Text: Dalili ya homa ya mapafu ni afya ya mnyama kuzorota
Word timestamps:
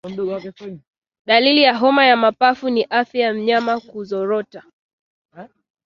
Dalili 1.25 1.61
ya 1.61 1.77
homa 1.77 2.05
ya 2.05 2.17
mapafu 2.17 2.69
ni 2.69 2.83
afya 2.83 3.21
ya 3.25 3.33
mnyama 3.33 3.79
kuzorota 3.81 4.63